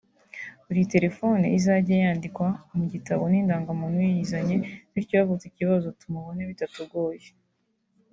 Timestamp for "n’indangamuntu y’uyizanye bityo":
3.31-5.15